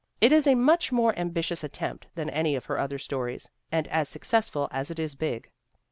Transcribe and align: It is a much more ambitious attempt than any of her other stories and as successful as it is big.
It 0.19 0.31
is 0.31 0.47
a 0.47 0.55
much 0.55 0.91
more 0.91 1.15
ambitious 1.15 1.63
attempt 1.63 2.07
than 2.15 2.27
any 2.27 2.55
of 2.55 2.65
her 2.65 2.79
other 2.79 2.97
stories 2.97 3.51
and 3.71 3.87
as 3.89 4.09
successful 4.09 4.67
as 4.71 4.89
it 4.89 4.97
is 4.99 5.13
big. 5.13 5.51